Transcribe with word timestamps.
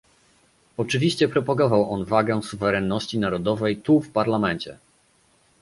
Oczywiście 0.77 1.27
propagował 1.29 1.91
on 1.91 2.05
wagę 2.05 2.41
suwerenności 2.43 3.19
narodowej 3.19 3.77
tu 3.77 4.01
w 4.01 4.11
Parlamencie 4.11 4.77